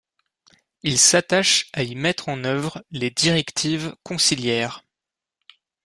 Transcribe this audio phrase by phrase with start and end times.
[0.81, 4.83] Il s'attache à y mettre en œuvre les directives conciliaires.